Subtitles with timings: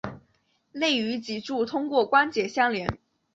[0.73, 2.97] 肋与脊柱通过关节相连。